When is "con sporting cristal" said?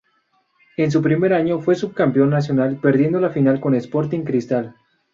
3.61-4.75